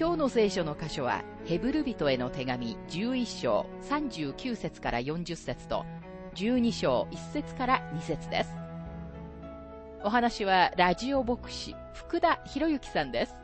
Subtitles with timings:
[0.00, 5.84] 今日の聖書の箇所は、ヘブル人への手紙11章39節から40節と、
[6.36, 8.50] 12章1節から2節です。
[10.04, 13.34] お話は、ラジオ牧師、福田博之さんです。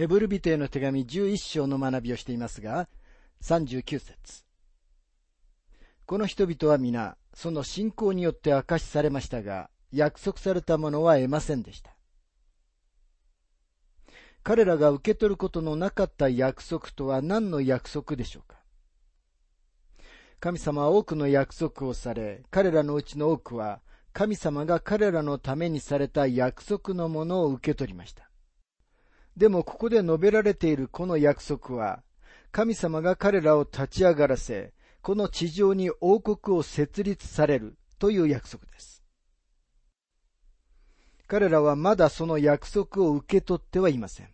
[0.00, 2.88] ヘブル人への手紙11章の学びをしていますが、
[3.42, 4.44] 39節
[6.06, 11.94] この人々は皆、その信仰によって明かしされましたが、約束されたものは得ませんでした。
[14.42, 18.56] 彼らが受け取ることのなかった約束とは何の約束でしょうか
[20.40, 23.82] 神様は多くの約束をされ、彼らのうちの多くは、
[24.14, 28.29] 神様が彼らのためにされた約束のものを受け取りました。
[29.36, 32.02] でもここで述べられているこの約束は、
[32.52, 34.72] 神様が彼らを立ち上がらせ、
[35.02, 39.02] この地上に王国を設立されるという約束です。
[41.26, 44.28] 彼らはまだその約束を受け取ってはいません。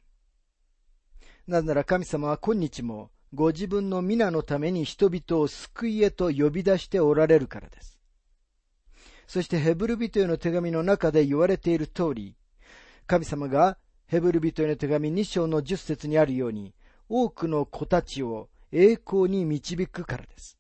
[1.47, 8.01] なぜなら神様は今日もご自分の皆のために人々を救いへと呼び出しておられるからです。
[9.27, 12.35] そしてヘブル人への手紙の中で言われている通り、
[13.07, 13.77] 神様が
[14.07, 16.75] ヘブル人への手紙2章の10節にあるように、
[17.09, 20.59] 多くの子たちを栄光に導くからです。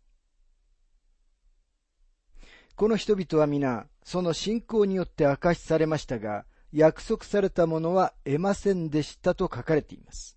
[2.74, 10.36] この人々は皆、その信仰によって明かしされましたが、約束されたものは得ませんでしたと書かれています。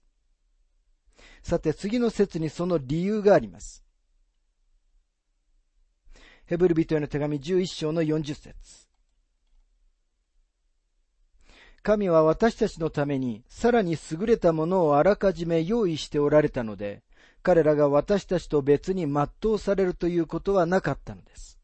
[1.42, 3.84] さて次の説にその理由があります。
[6.46, 8.88] ヘブル人への手紙11章の40節
[11.81, 17.03] 神は私たちのためにさらに優れたものをあらかじめ用意しておられたので、
[17.41, 21.59] 彼らが私たちと別に全うされるということはなかったのです。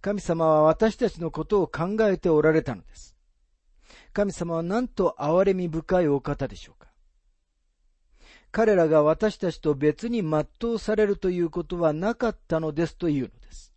[0.00, 3.16] 神様は私たちのことを考えておられたのです。
[4.12, 6.88] 神様はなんと憐れみ深いお方でしょうか。
[8.50, 13.69] 彼らが私たちと別に全うされるということはなかったのですというのです。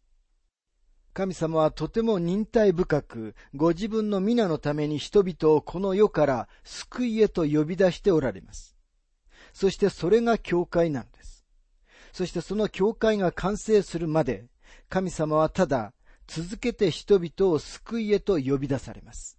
[1.13, 8.75] 神様はとても忍耐深く、ご自分の皆のために人々をこの世から救いへと呼び出しておられます。
[9.53, 11.45] そしてそれが教会なのです。
[12.11, 14.45] そしてその教会が完成するまで、
[14.89, 15.93] 神様はただ
[16.27, 19.37] 続けて人々を救いへと呼び出されます。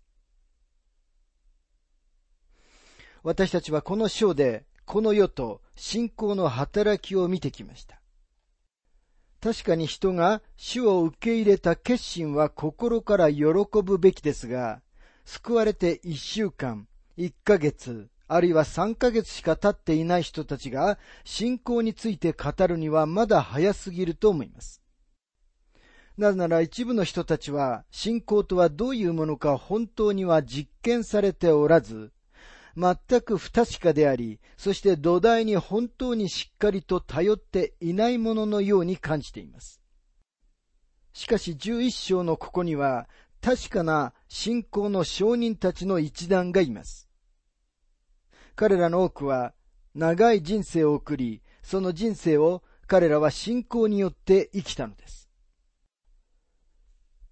[3.25, 8.04] 私たちはこの章で、この世と信仰の働きを見てきました。
[9.44, 13.44] 確かに人が主を受け入れた決心は心から喜
[13.84, 14.81] ぶべきですが、
[15.27, 16.88] 救われて一週間、
[17.19, 24.81] 一ヶ月、あるいは三ヶ月しか経っていない人たちが信仰について語るにはまだ早すぎると思います。
[26.16, 32.14] なぜなら一部の人たちは信仰とはどういうものか本当には実験されておらず、
[32.77, 39.81] 全く不確かであり、そして土台に本当にしっかりと頼っていないもののように感じています。
[41.12, 43.09] しかし11章のここには、
[43.41, 47.09] 確かな信仰の証人たちの一団がいます。
[48.56, 49.55] 彼らの多くは、
[49.94, 55.31] 長い人生を送り、その人生を彼らは信仰によって生きたのです。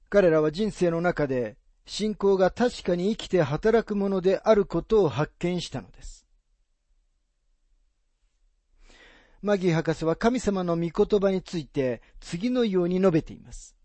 [0.09, 6.27] 彼らは人生の中で信仰が確かに生きて働くものであることを発見したのです。
[9.43, 13.77] マギー博士は神様の御言葉について次のように述べています。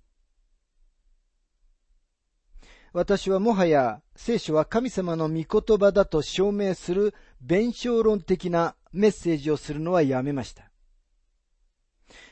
[2.93, 10.71] 私はもはや聖書は神様の御言葉だと証明する弁証論的なメッセージをするのはやめました。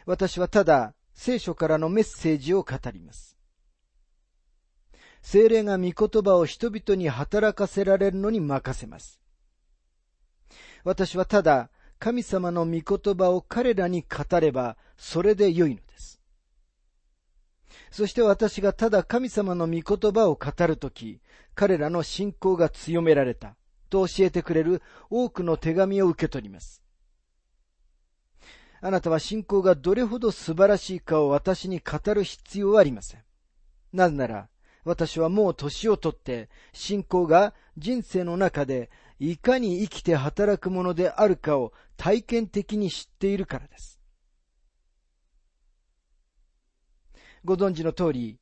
[0.05, 3.34] 私はただ聖書からのメッセージを語ります。
[5.25, 9.19] 精霊が御言葉を人々に働かせられるのに任せます。
[10.83, 16.21] 私はただ神様の御言葉を彼らに語ればそれで良いのです。
[17.89, 21.19] そして私がただ神様の御言葉を語るとき、
[21.55, 23.55] 彼らの信仰が強められた。
[23.89, 26.83] と教えてくれる多くの手紙を受け取ります。
[28.79, 33.21] あなたは信仰がどれほど素晴らしいかを私に語る必要はありません。
[33.93, 34.49] なぜなら、
[34.85, 38.89] 私はもう年をとって、信仰が人生の中で
[39.19, 43.99] いかに生きて働くものであるかを体験的に知っているからです。
[47.43, 48.39] ご存知の通り、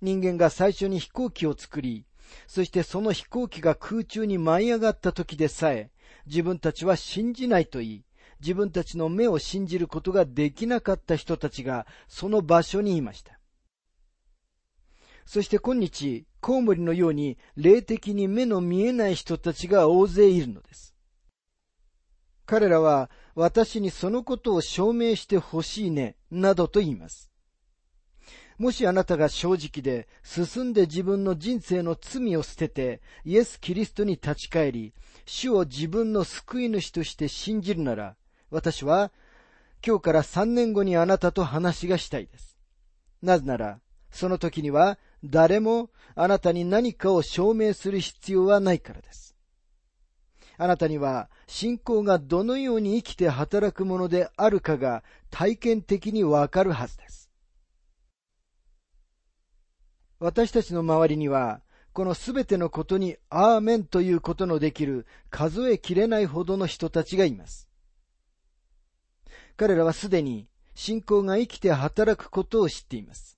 [0.00, 2.06] 人間が最初に飛行機を作り、
[2.46, 5.90] そしてその飛行機が空中に舞い上がった時でさえ、
[6.26, 8.04] 自分たちは信じないと言い、
[8.40, 13.37] 自分たちの目を信じることができなかった人たちがその場所にいました。
[15.28, 20.94] そして今日、コウモリのように霊的に目の見えない人たちが大勢いるのです。
[22.46, 27.30] 彼らは私にそのことを証明してほしいね、などと言います。
[28.56, 34.94] もしあなたが正直で進んで自分の人生の罪を捨ててイエス・キリストに立ち返り、
[35.26, 38.16] 主を自分の救い主として信じるなら、
[38.50, 39.12] 私は
[39.86, 42.56] 今日から3年後にあなたと話がしたいです。
[43.20, 49.36] なぜなら、その時には誰もあなたに何かを証明する必要はないからです。
[50.56, 57.30] あなたには信仰がどのように生きて働くものであるかが体験的にわかるはずです。
[60.18, 61.62] 私たちの周りには、
[61.92, 67.68] このすべてのことにアーメンということのできる数えきれないほどの人たちがいます。
[69.56, 73.37] 彼らはすでに信仰が生きて働くことを知っています。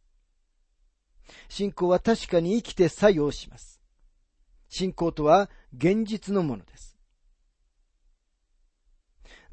[1.49, 3.81] 信仰は確かに生きて作用します。
[4.69, 6.97] 信仰とは現実のものです。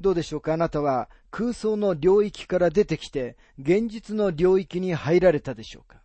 [0.00, 0.52] どうでしょうか？
[0.52, 6.02] あなたは空想の領域から出てきて現実の領域に入られたでしょうか？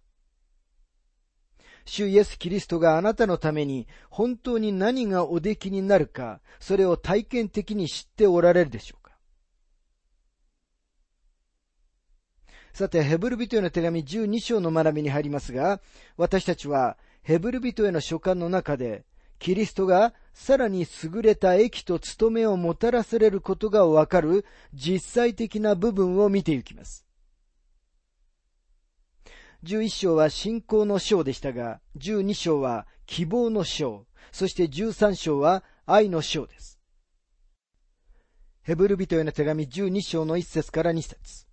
[1.85, 9.02] 主イエス・キリストがあなたのために本当に何がおできになるか、それを体験的に知っておられるでしょうか？
[12.73, 15.79] さて、ヘブル人への手紙12章の学びに入りますが、
[16.17, 19.05] 私たちはヘブル人への書簡の中で、
[19.37, 27.05] キリストがさらに優れた益と務めをもたらされることがわかる実際的な部分を見ていきます。
[29.63, 36.79] 11章は信仰の章でしたが、12章は希望の章、そして13章は愛の章です。
[38.63, 41.45] ヘブル人への手紙12章の1節から2節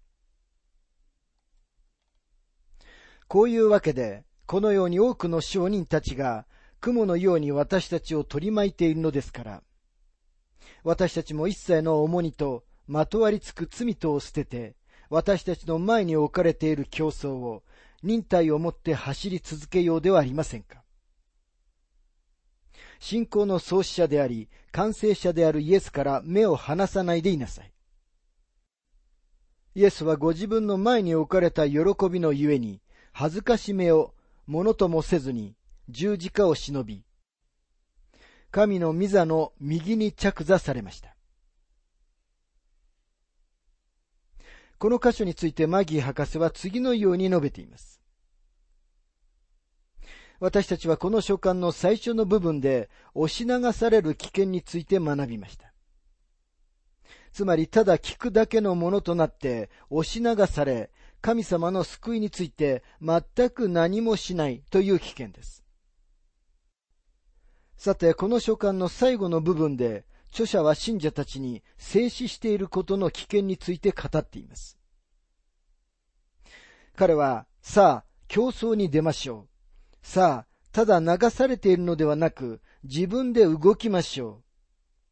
[3.30, 6.46] こういうわけで、このように多くの商人たちが
[6.80, 9.62] 雲のように私たちを取り巻いているのですから、
[10.82, 14.74] 私たちも一切の重荷とまとわりつく罪とを捨てて、
[15.10, 17.62] 私たちの前に置かれている競争を
[18.02, 20.82] 忍耐をもって走り続けようではありませんか。
[22.98, 27.72] 信仰の創始者であり、完成者であるイエスから目を離さないでいなさい。
[29.76, 31.78] イエスはご自分の前に置かれた喜
[32.10, 32.80] びのゆえに、
[33.12, 34.14] 恥ずかしめを
[34.46, 35.54] ものともせずに
[35.88, 37.04] 十字架を忍び、
[38.50, 41.14] 神の御座の右に着座されました。
[44.78, 48.00] この箇所についてマギー博士は次のように述べています。
[50.40, 55.70] 私たちはこの書簡の最初の部分で押し流される危険について学びました。
[57.32, 60.90] つまりただ聞くだけのものとなって押し流され、
[61.20, 65.64] 神様の救いについて全く何もしないという危険です。
[67.76, 74.78] さて、この書簡の最後の部分で著者は信者たちに静止していることの危険について語っています。
[76.94, 79.48] 彼は、さあ、競争に出ましょ
[80.02, 80.06] う。
[80.06, 84.44] さあ、ただ流されているのではなく、自分で動きましょう。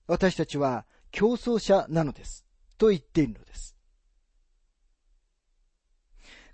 [0.06, 2.44] 私たちは競争者なのです。
[2.76, 3.77] と言っているのです。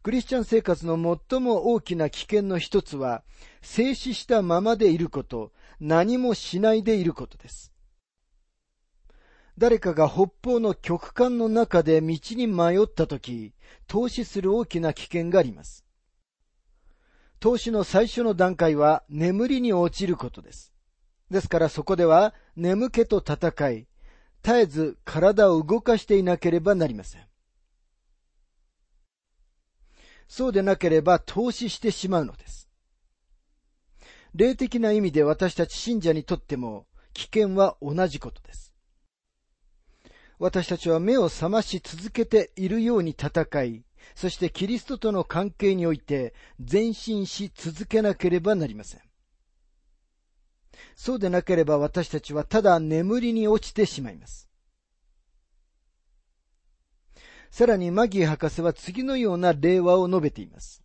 [0.05, 3.23] クリスチャン生活の最も大きな危険の一つは、
[3.63, 7.73] 静止したままでいること、何もしないでいることです。
[9.57, 13.55] 誰かが北方の極寒の中で道に迷ったとき、
[13.87, 15.87] 投資する大きな危険があります。
[17.41, 20.75] 投資の最初の段階は眠りに落ちることです。
[21.31, 23.87] ですからそこでは眠気と戦い、
[24.43, 27.23] 絶えず体を動かしていなければなりません。
[30.29, 32.69] そうでなければ投資してしまうのです。
[34.35, 38.75] 霊的な意味で私たち信者にとっても危険は同じことです。
[40.39, 49.01] 私たちは目を覚まし続けているように戦い、そしてキリストとの関係において前進し続けなければなりません。
[50.97, 54.44] そうでなければ私たちはただ眠りに落ちてしまいます。
[57.55, 60.83] さらにマギー博士は次のような例話を述べています。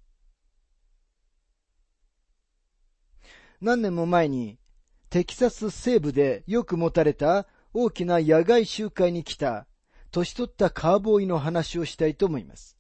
[3.60, 4.60] 何年も前に
[5.10, 9.66] テキサス西部でよく持たれた大きな野外集会に来た
[10.12, 12.78] 年取ったカーボーイの話をしたいと思います。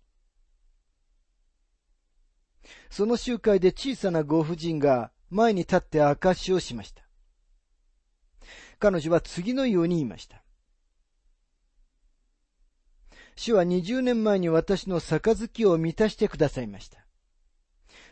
[2.91, 7.01] その集会で小さなご婦人が前に立って証しをしました。
[8.77, 10.43] 彼女は次のように言いました。
[13.39, 17.05] 主は20年前に私の杯を満たしてくださいました。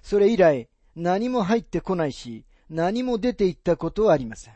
[0.02, 4.54] それ以来、何も入ってこないし、何も出て行ったことはありません。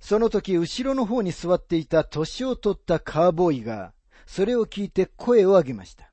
[0.00, 3.94] その時、後ろの方に座っていた年を取ったカーボーイが、
[4.26, 6.12] それを聞いて声を上げました。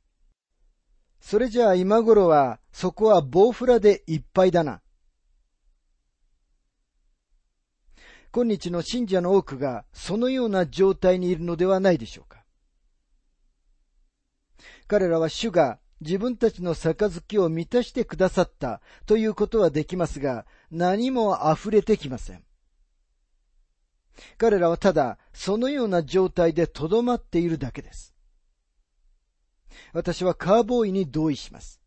[1.19, 4.83] それじゃあ今頃は、そこはボウフラでいっぱいだな。
[8.35, 12.43] 今日の信者の多くがそのような状態にいるのではないでしょうか。
[14.87, 22.43] 彼らは主が自分たちの杯を満たしてくださったということはできますが、何も溢れてきません。
[24.37, 28.13] 彼らはただそのような状態でとどまっているだけです。
[29.93, 31.84] 私はカーボーイに同意します。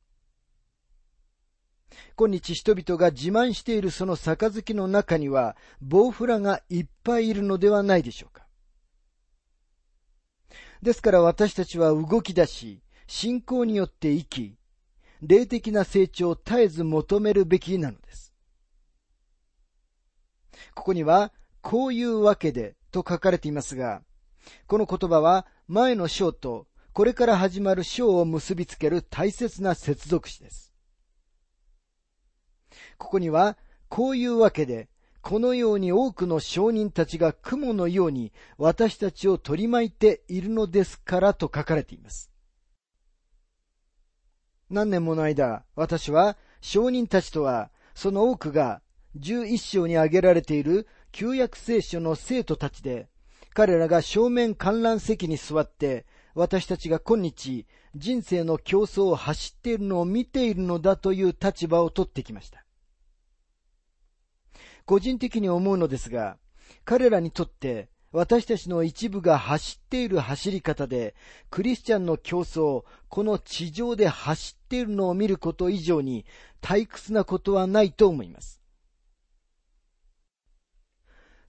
[2.18, 8.44] 今日人々が自慢しているその杯の中には、ボウフラがいっぱいいるのではないでしょうか。
[10.82, 14.58] ですから私たちは動き出し、信仰によって生き、
[15.22, 18.34] 霊的な成長を絶えず求めるべきなのです。
[20.74, 24.02] ここには、こういうわけでと書かれていますが、
[24.66, 30.67] この言葉は前の章とこれから始まる章を結びつける大切な接続詞です。
[32.96, 33.56] ここには、
[33.88, 34.88] こういうわけで、
[35.20, 42.30] このように多くの証人たちが雲のように私たちを取り巻いているのですからと書かれています。
[44.70, 48.80] 何年もの間、私は証人たちとは、その多くが
[49.18, 53.08] 11章に挙げられている旧約聖書の生徒たちで、
[53.54, 57.66] 彼らが正面観覧席に座って、私たちが今日
[57.96, 62.64] 人生の競争を走っているのを見ているのだという立場を取ってきました。
[64.88, 66.38] 個人的に思うのですが、
[66.86, 71.14] 彼らにとって私たちの一部が走っている走り方で、
[71.50, 76.24] クリスチャンの競争、この地上で走っているのを見ること以上に
[76.62, 78.62] 退屈なことはないと思います。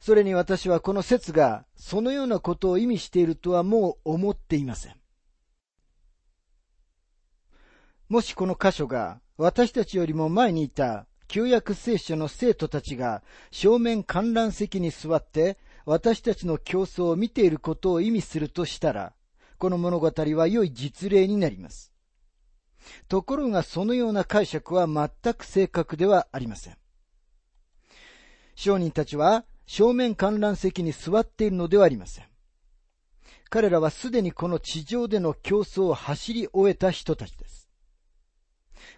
[0.01, 4.96] それに私はこの説がそのようなことを意味しているとはもう思っていません。
[8.10, 13.22] もしこの箇所が私たちよりも前にいた旧約聖書の生徒たちが
[13.52, 19.14] 正面観覧席に座って私たちの競争を見ていることを意味するとしたら、
[19.60, 21.94] この物語は良い実例になります。
[23.08, 26.78] ところがそのような解釈は全く正確ではありません。
[28.56, 32.26] 商人たちは正面観覧席に座っているのではありません。
[33.52, 37.69] 彼らはすでにこの地上での競争を走り終えた人たちです。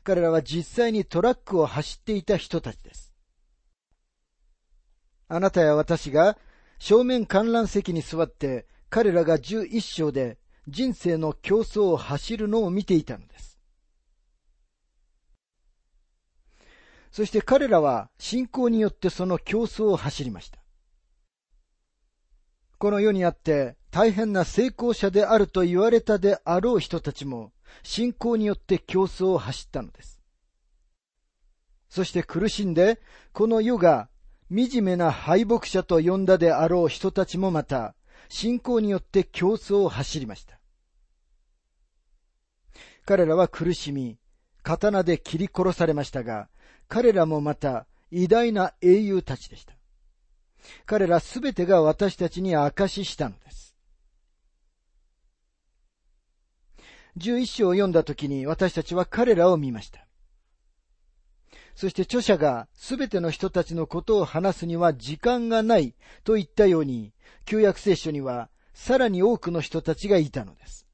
[0.04, 3.14] 彼らは実際にトラックを走っていた人たちです。
[5.28, 6.38] あなたや私が
[6.80, 13.60] 正面観覧席に座って彼らが11章で人生の競争を走るのを見ていたのです。
[17.12, 20.60] そして彼らは信仰によってその競争を走りました。
[22.78, 27.52] この世にあって大変な成功者であると言われたであろう人たちも
[27.84, 30.22] 信仰によって競争を走ったのです。
[31.90, 33.02] そして苦しんで、
[33.34, 34.10] この世が
[34.50, 37.96] 惨めな敗北者と呼んだであろう人たちもまた、
[38.30, 40.60] 信仰によって競争を走りました。
[43.06, 44.18] 彼らは苦しみ、
[44.64, 46.50] 刀で切り殺されましたが、
[46.88, 49.74] 彼らもまた偉大な英雄たちでした。
[50.86, 53.71] 彼らすべてが私たちに証ししたのです。
[57.18, 60.08] 11章を読んだ時に私たちは彼らを見ました。
[61.76, 67.14] そして著者がすべての人たちのことを話すには時間がないと言ったように、
[67.46, 70.88] 旧約聖書にはさらに多くの人たちがいたのです。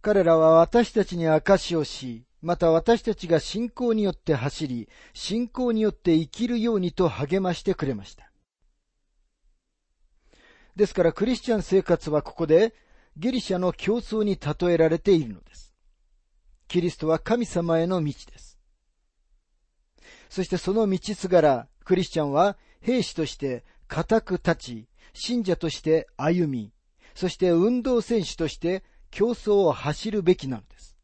[0.00, 8.30] 彼らは私たちに証しをし、また私たちが信仰によって走り、信仰によって生きるようにと励ましてくれました。
[10.76, 12.72] ですからクリスチャン生活はここで
[13.18, 15.74] ギリシャの競争に例えられているのです。
[16.68, 18.58] キリストは神様への道です。
[20.30, 26.72] そしてその道すがら、クリスチャンは兵士として固く立ち、信者として歩み、
[27.14, 30.96] そして運動選手として競争を走るべきなのです。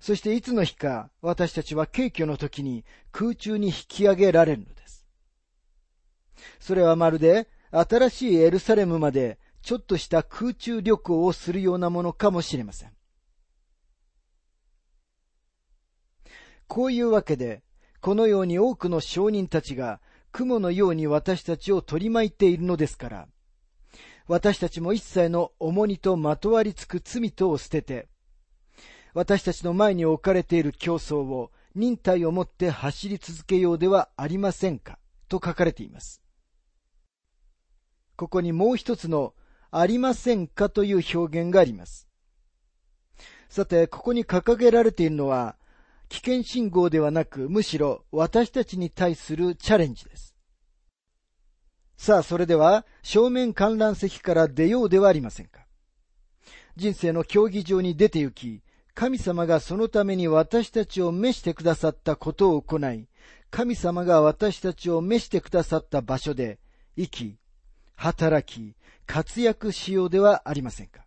[0.00, 5.06] そしていつの日か私たちは軽挙の時に空中に引き上げられるのです。
[6.60, 12.92] それはまるで新しいエルサレムまでちょっとした空中旅行をするようなものかもしれません。
[16.68, 17.62] こういうわけで、
[18.00, 20.00] このように多くの商人たちが
[20.30, 23.28] 雲のように私たちを取り巻いているのですから、
[24.26, 28.08] 私たちも一切の重荷とまとわりつく罪とを捨てて、
[29.14, 36.23] 私たちの前に置かれている競争を忍耐をもって走り続けようではありませんか、と書かれています。
[38.16, 39.34] ここにもう一つの
[39.70, 42.08] ありませんかという表現があります。
[43.48, 45.56] さて、ここに掲げられているのは、
[46.08, 50.34] 危険信号ではなく、むしろ私たちに対するチャレンジです。
[51.96, 55.66] さあ、それでは、正面観覧席から出ようではありませんか。
[56.76, 58.62] 人生の競技場に出て行き、
[58.94, 63.08] 神様がそのために私たちを召してくださったことを行い、
[63.50, 66.58] 神様が私たちを召してくださった場所で
[66.96, 67.38] 生き、
[67.96, 71.04] 働き、活躍しようではありませんか？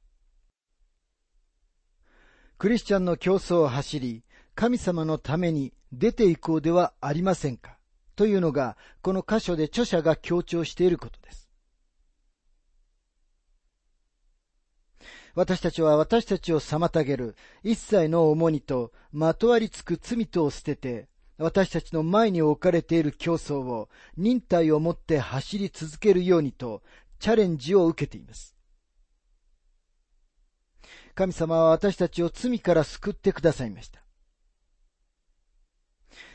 [2.57, 4.23] クリスチャンの競争を走り、
[4.55, 7.77] 神様のために出て行こうではありませんか？
[8.15, 11.47] というのが、この箇所で著者が強調していることです。
[15.35, 26.81] 私たちは私たちを妨げる一切の重荷とまとわりつく罪とを捨てて、私たちの前に置かれている競争を忍耐をもって走り続けるようにと
[27.19, 28.55] チャレンジを受けています。
[31.13, 34.03] 神様は私たちを罪から救ってくださいました。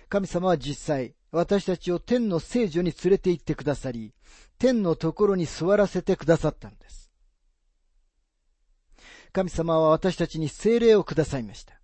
[0.09, 4.13] 神様は実際、私たちを天の聖女に連れて行ってくださり、
[4.59, 7.11] 天のところに座らせてくださったのです。
[9.33, 11.82] 神様は私たちに精霊をくださいました。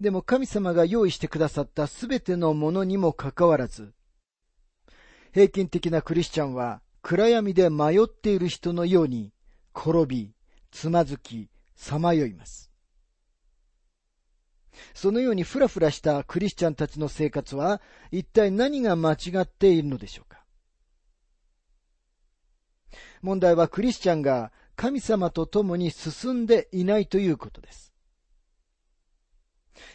[0.00, 3.94] でも神様が用意してくださったすべてのものにもかかわらず、
[5.32, 9.32] 平均的なクリスチャンは暗闇で迷っている人のように
[9.74, 10.34] 転び、
[10.70, 12.70] つまずき、さまよいます。
[14.92, 17.80] そのようにふらふらしたクリスチャンたちの生活は
[18.10, 20.44] 一体何が間違っているのでしょうか？
[23.22, 27.85] 問題はクリスチャンが神様と共に進んでいないということです。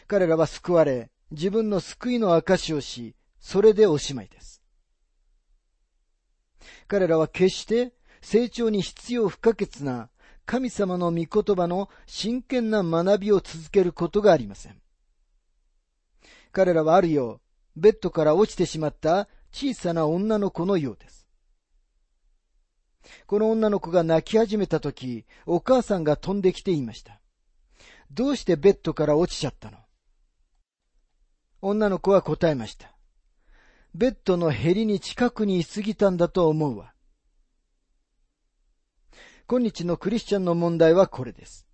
[0.06, 4.62] 彼らは救われ、自分の救いの証をし、それでおしまいです。
[6.88, 10.10] 彼らは決して成長に必要不可欠な
[10.44, 14.80] 神様の御言葉の真剣な学びを続けることがありません。
[16.52, 17.40] 彼らはあるよ
[17.76, 21.26] う、ベッドから落ちてしまった小さな女の子のようです。
[23.26, 27.21] この女の子が泣き始めた時、お母さんが飛んできていました。
[28.14, 29.78] どうしてベッドから落ちちゃったの？
[31.62, 32.94] 女の子は答えました。
[33.94, 36.92] ベッドのヘリに近くに居すぎたんだと思うわ。
[39.46, 41.66] 今日のクリスチャンの問題はこれです。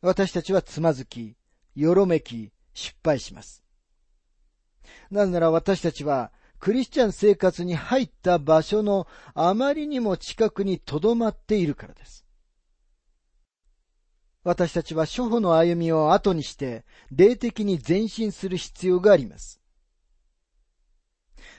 [0.00, 1.36] 私たちはつまずき、
[1.74, 3.64] よろめき、失敗します。
[5.10, 12.23] なぜなら私たちはクリスチャン生活に入った場所のあまりにも近くに留まっているからです。
[14.44, 19.60] 私たちは初歩の歩みを後にして、霊的に前進する必要があります。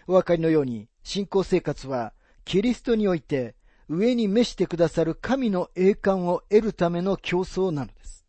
[0.07, 2.13] お分かりのように、信仰生活は、
[2.45, 3.55] キリストにおいて、
[3.89, 8.25] 上に召してくださる神の栄冠を得るための競争なのです。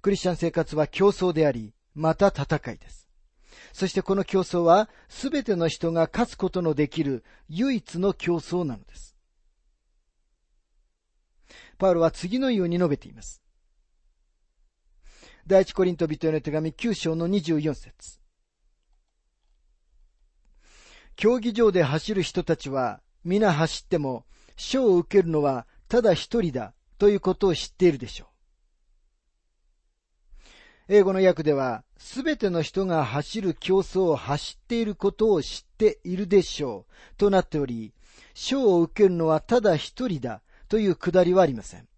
[0.00, 3.10] クリスチャン生活は競争であり、また戦いです。
[3.74, 9.09] そしてこの競争は、すべての人が勝つことのできる唯一の競争なのです。
[11.80, 13.42] パウロは次のように述べています。
[15.46, 18.20] 第一コリント人への手紙9章の24節
[21.16, 28.28] 競技場で走る人たちは皆走っても賞を受けるのはただ一人だということを知っているでしょう。
[30.92, 37.94] 英語の訳では、すべての人が走る競争を走っていることを知っているでしょうとなっており、
[38.34, 41.88] 賞を受けるのはただ一人だというくだりはありません。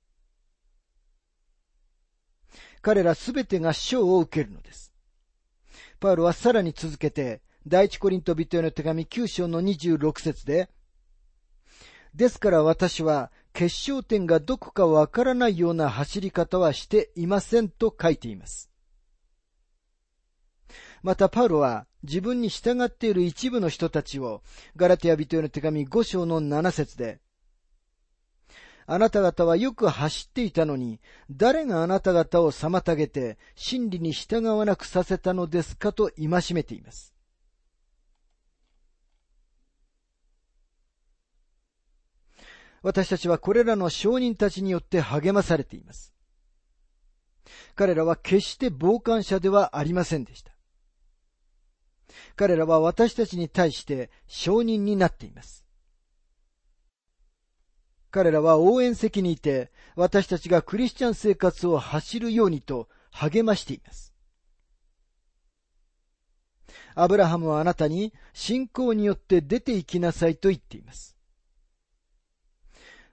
[2.80, 4.92] 彼らすべてが賞を受けるのです。
[6.00, 10.70] パウロはさらに続けて、第一コリント人への手紙9章の26節で、
[12.14, 18.70] ですから私は決勝点がどこかわからないような走り方はしていませんと書いています。
[21.02, 24.42] またパウロは自分に従っている一部の人たちを
[24.76, 27.20] ガラテヤ人への手紙5章の7節で
[28.86, 37.14] あなた方はよく走っていたのに、誰があなた方を妨げて真理に従わなくさせたのですかと戒めています。
[42.82, 46.12] 私たちはこれらの証人たちによって励まされています。
[47.74, 50.52] 彼らは決して傍観者ではありませんでした。
[52.36, 55.64] 彼らは私たちに対して証人になっています。
[58.12, 64.14] 彼らは応援席にいて、私たちがクリスチャン生活を走るようにと励ましています。
[66.94, 71.16] アブラハムはあなたに信仰によって出て行きなさいと言っています。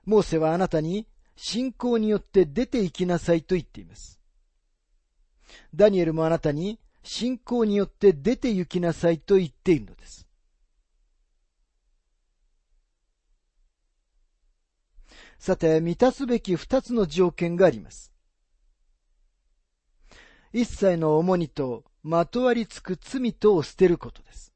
[0.04, 1.08] モーセはあなたに
[1.38, 4.20] 信仰によって出て行きなさいと言っています。
[5.74, 10.29] ダニエルもあなたに信仰によって出て行きなさいと言っているのです。
[15.40, 18.12] さて、満たすべき二つの条件があります。
[20.52, 24.54] 一切の重荷とまとわりつく罪とを捨てることです。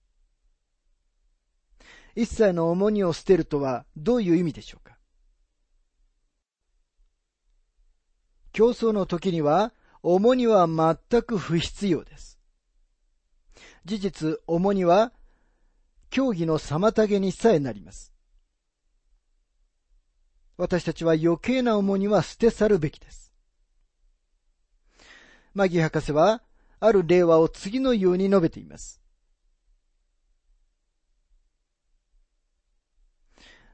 [2.15, 4.98] 一切の重荷を捨てるとはどういう意味でしょうか？
[8.52, 9.72] 競争の時には
[10.04, 12.39] 重荷は全く不必要です。
[13.86, 15.12] 事実、重荷は
[16.10, 18.12] 競技の妨げにさえなります。
[20.63, 23.34] 私たちは余計な重荷は捨て去るべきです。
[25.54, 26.41] マギ博士は、
[26.80, 29.02] ある例話を次のように述べています。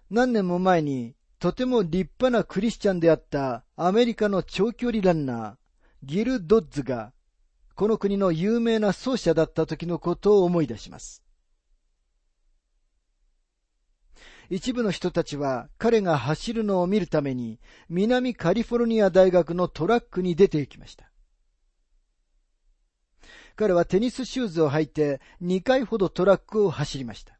[0.09, 5.55] 何年も前に、とても立派なクリスチャンであったアメリカの長距離ランナー、
[6.01, 7.13] ギル・ドッズが、
[7.75, 11.21] この国の有名な奏者だった時のことを思い出します。
[14.49, 21.11] 一部の人たちは彼が走るのを見るために南カリフォルニア大学のトラックに出て行きました。
[23.55, 27.37] 彼はテニスシューズを履いて2回ほどトラックを走りました。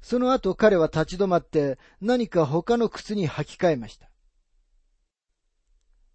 [0.00, 4.08] その後彼は立ち止まって何か他の靴に履き替えました。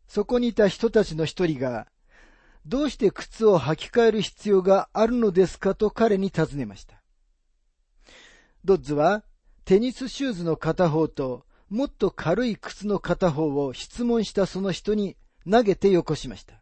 [0.08, 1.88] そこにいた人たちの一人が、
[2.66, 6.97] どうして靴を履き替える必要があるのですかと彼に尋ねました。
[8.66, 9.24] ドッズは
[9.66, 15.18] テニスシューズの片方ともっと軽い靴の片方を質問したその人に
[15.50, 16.62] 投げてよこしました。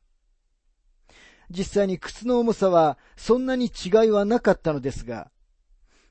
[1.50, 5.30] 実際に靴の重さはそんなに違いはなかったのですが、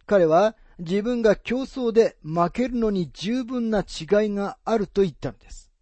[0.06, 5.72] 彼は自分が競争で負けるのに十分な違いがあると言ったのです。